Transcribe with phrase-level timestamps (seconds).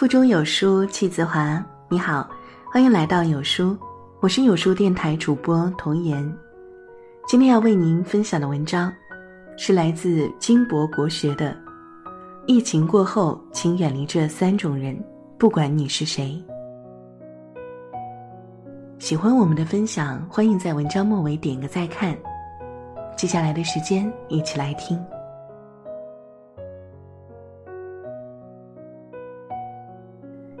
[0.00, 1.62] 腹中有书气自华。
[1.90, 2.26] 你好，
[2.72, 3.76] 欢迎来到有书，
[4.20, 6.26] 我是有书电台主播童言。
[7.28, 8.90] 今天要为您分享的文章，
[9.58, 11.54] 是来自金博国学的。
[12.46, 14.98] 疫情过后，请远离这三种人，
[15.36, 16.42] 不管你是谁。
[18.98, 22.16] 喜欢我们的分享，欢迎在文章末尾点个再看。
[23.18, 24.98] 接下来的时间，一起来听。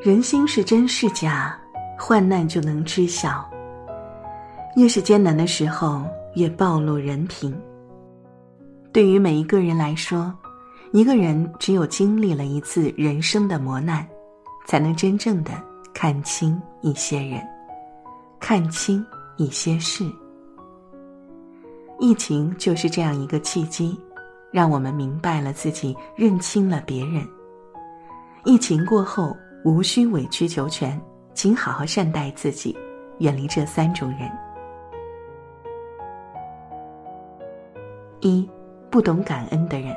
[0.00, 1.58] 人心是真是假，
[1.98, 3.44] 患难就能知晓。
[4.76, 6.04] 越是艰难的时候，
[6.36, 7.52] 越暴露人品。
[8.92, 10.32] 对于每一个人来说，
[10.92, 14.06] 一个人只有经历了一次人生的磨难，
[14.68, 15.50] 才能真正的
[15.92, 17.42] 看清一些人，
[18.38, 19.04] 看清
[19.36, 20.04] 一些事。
[21.98, 23.98] 疫情就是这样一个契机，
[24.52, 27.26] 让我们明白了自己，认清了别人。
[28.44, 29.36] 疫情过后。
[29.64, 30.98] 无需委曲求全，
[31.34, 32.76] 请好好善待自己，
[33.18, 34.20] 远离这三种人。
[38.20, 38.48] 一，
[38.90, 39.94] 不懂感恩的人。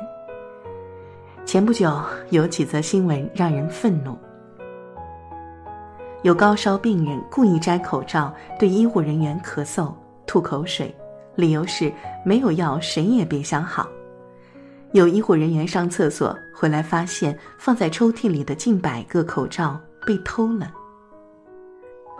[1.44, 1.92] 前不久
[2.30, 4.16] 有几则新闻让人愤怒：
[6.22, 9.92] 有高烧病人故意摘口罩对医护人员咳嗽、
[10.26, 10.94] 吐口水，
[11.34, 11.92] 理由是
[12.24, 13.88] 没有药，谁也别想好。
[14.92, 20.70] 有医护人员上厕所回来，发现放在抽屉里的近百个口罩被偷了。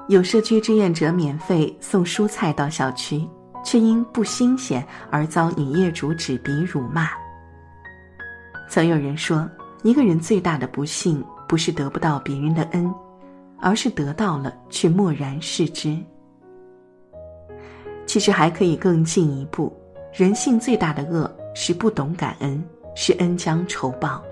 [0.09, 3.29] 有社区志愿者免费送蔬菜到小区，
[3.63, 7.11] 却因不新鲜而遭女业主指鼻辱骂。
[8.71, 9.47] 曾有人说，
[9.83, 12.93] 一个人最大的不幸不是得不到别人的恩，
[13.61, 15.95] 而是得到了却漠然视之。
[18.07, 19.71] 其实还可以更进一步，
[20.11, 21.31] 人性最大的恶。
[21.55, 22.63] 是不懂感恩，
[22.95, 24.23] 是恩将仇报。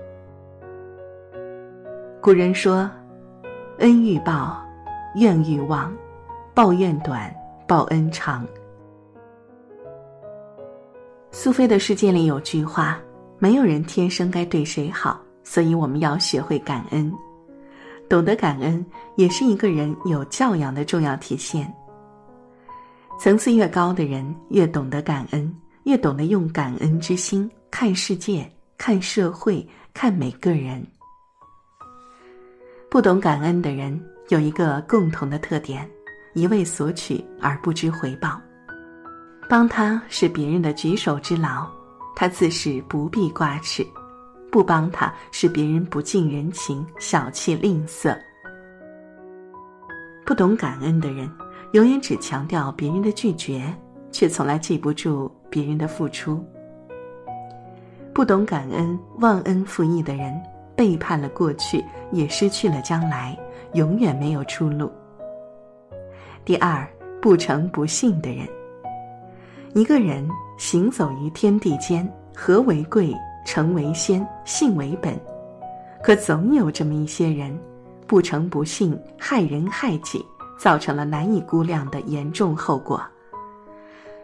[2.21, 2.89] 古人说
[3.79, 4.63] ：“恩欲报，
[5.15, 5.91] 怨欲忘，
[6.53, 7.33] 报怨短，
[7.67, 8.45] 报恩长。”
[11.31, 12.99] 苏菲的世界里有句话
[13.39, 17.11] ：“没有人天生该对谁好，所以我们要学会感恩。
[18.09, 18.85] 懂得感恩，
[19.15, 21.71] 也是一个人有教养的重要体现。
[23.17, 25.51] 层次越高的人，越懂得感恩。”
[25.83, 30.85] 越懂得用感恩之心看世界、看社会、看每个人。
[32.89, 33.99] 不懂感恩的人
[34.29, 35.89] 有一个共同的特点：
[36.33, 38.39] 一味索取而不知回报。
[39.49, 41.67] 帮他是别人的举手之劳，
[42.15, 43.83] 他自是不必挂齿；
[44.51, 48.17] 不帮他是别人不近人情、小气吝啬。
[50.25, 51.29] 不懂感恩的人，
[51.73, 53.73] 永远只强调别人的拒绝，
[54.11, 55.31] 却从来记不住。
[55.49, 56.41] 别人的付出，
[58.13, 60.33] 不懂感恩、忘恩负义的人，
[60.77, 61.83] 背叛了过去，
[62.13, 63.37] 也失去了将来，
[63.73, 64.89] 永远没有出路。
[66.45, 66.87] 第二，
[67.21, 68.47] 不诚不信的人。
[69.73, 70.25] 一个人
[70.57, 73.13] 行走于天地间，和为贵，
[73.45, 75.13] 诚为先，信为本。
[76.01, 77.59] 可总有这么一些人，
[78.07, 80.25] 不诚不信，害人害己，
[80.57, 83.01] 造成了难以估量的严重后果。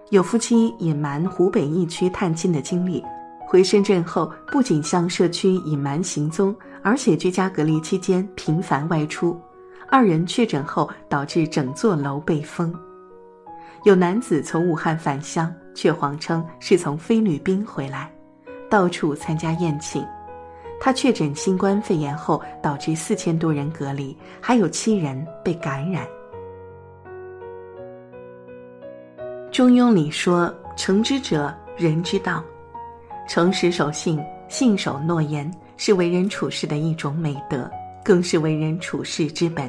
[0.10, 3.04] 有夫妻隐瞒湖北疫区探亲的经历，
[3.46, 9.38] 回深圳后不仅向社区隐瞒行踪，而且居家隔离期间频繁外出。
[9.90, 12.74] 二人确诊后导致整座楼被封。
[13.84, 18.10] 有男子从武汉返乡，却谎称是从菲律宾回来，
[18.70, 20.06] 到处参加宴请。
[20.80, 26.08] 他确诊新冠肺炎后导致四千多人隔离，还有七人被感染。
[29.58, 32.44] 中庸里说：“诚之者，人之道。
[33.28, 37.68] 诚实守信，信守诺言，是为人处事的一种美德，
[38.06, 39.68] 更是为人处事之本。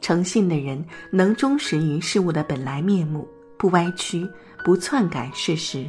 [0.00, 0.80] 诚信的人
[1.10, 3.26] 能忠实于事物的本来面目，
[3.58, 4.24] 不歪曲，
[4.64, 5.84] 不篡改事实，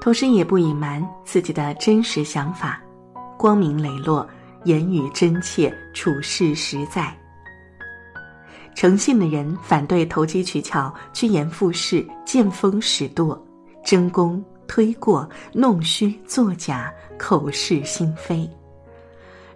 [0.00, 2.82] 同时也不隐瞒自己的真实想法，
[3.38, 4.28] 光明磊落，
[4.64, 7.16] 言语真切，处事实在。”
[8.74, 13.40] 诚信的人反对投机取巧、趋炎附势、见风使舵、
[13.84, 18.48] 争功推过、弄虚作假、口是心非。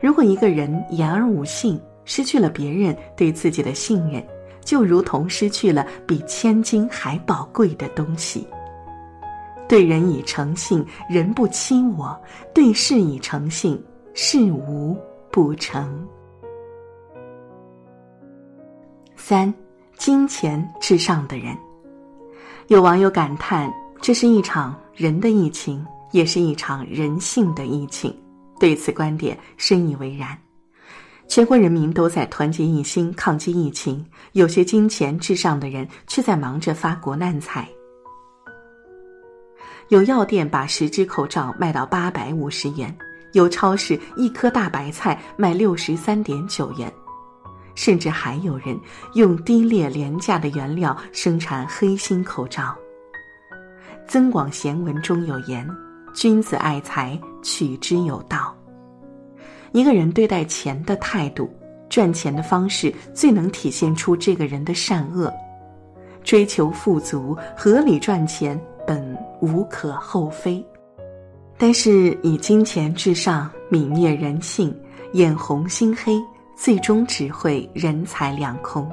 [0.00, 4.22] 如果一个人言而无信，失去了别人对自己的信任，
[4.62, 8.46] 就如同失去了比千金还宝贵的东西。
[9.66, 12.14] 对人以诚信，人不欺我；
[12.52, 13.82] 对事以诚信，
[14.12, 14.94] 事无
[15.30, 16.06] 不成。
[19.16, 19.52] 三，
[19.96, 21.56] 金钱至上的人。
[22.68, 28.14] 有网友感叹：“这是一场人的疫情，也是一场人性的疫情。”
[28.60, 30.38] 对此观点深以为然。
[31.26, 37.68] 全国人民都在团结一心抗击疫情，有些金钱至上的人却在忙着发国难财。
[39.88, 42.96] 有药店把十只口罩卖到八百五十元，
[43.32, 46.90] 有超市一颗大白菜卖六十三点九元，
[47.74, 48.78] 甚至还有人
[49.14, 52.62] 用低劣廉价的原料生产黑心口罩。
[54.06, 55.68] 《增广贤文》中有言
[56.14, 58.54] ：“君子爱财，取之有道。”
[59.72, 61.50] 一个人对待钱的态度，
[61.88, 65.32] 赚钱的方式，最能体现出这个人的善恶。
[66.22, 68.60] 追求富足、合理赚钱。
[68.86, 70.62] 本无可厚非，
[71.56, 74.78] 但是以金钱至上、泯灭人性、
[75.14, 76.20] 眼红心黑，
[76.56, 78.90] 最终只会人财两空。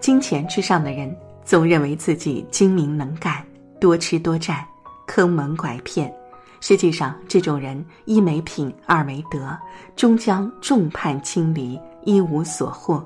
[0.00, 3.44] 金钱至上的人总认为自己精明能干，
[3.80, 4.64] 多吃多占，
[5.06, 6.12] 坑蒙拐骗。
[6.60, 9.56] 实际上，这种人一没品，二没德，
[9.96, 12.96] 终将众叛亲离，一无所获。《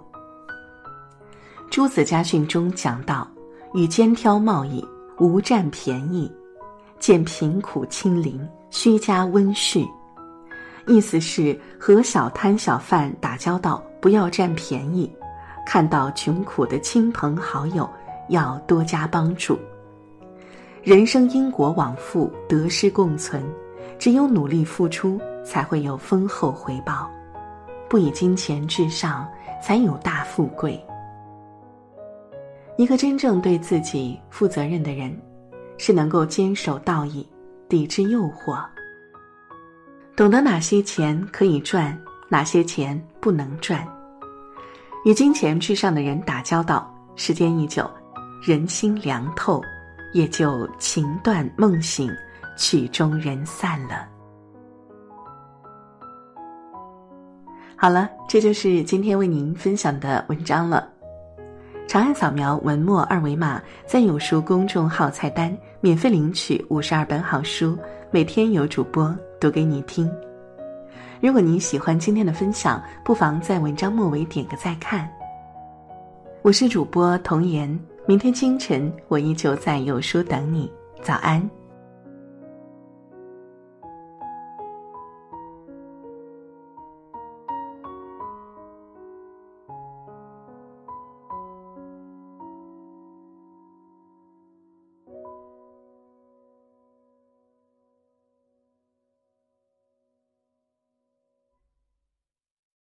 [1.71, 3.29] 朱子家训》中讲到
[3.75, 4.85] ：“与肩挑贸易。”
[5.21, 6.29] 无占便宜，
[6.99, 9.88] 见贫苦亲邻，须加温煦。
[10.86, 15.08] 意思是和小摊小贩打交道，不要占便宜；
[15.66, 17.88] 看到穷苦的亲朋好友，
[18.28, 19.58] 要多加帮助。
[20.82, 23.42] 人生因果往复，得失共存，
[23.98, 27.10] 只有努力付出，才会有丰厚回报。
[27.88, 29.26] 不以金钱至上，
[29.62, 30.78] 才有大富贵。
[32.76, 35.16] 一个真正对自己负责任的人，
[35.78, 37.26] 是能够坚守道义，
[37.69, 38.62] 抵制诱惑，
[40.16, 43.84] 懂得哪些钱可以赚，哪些钱不能赚。
[45.05, 47.90] 与金钱至上的人打交道，时间一久，
[48.40, 49.61] 人心凉透，
[50.12, 52.08] 也就情断梦醒，
[52.56, 54.08] 曲终人散了。
[57.76, 60.94] 好了，这就是今天为您分享的文章了。
[61.94, 67.79] 长按扫描文末二维码，在有书公众号菜单免费领取五十二本好书，
[68.11, 70.11] 每天有主播读给你听。
[71.20, 75.08] 如果你喜欢今天的分享，不妨在文章末尾点个再看。
[76.43, 80.69] 我是主播童言，明天清晨我依旧在有书等你，
[81.00, 81.49] 早安。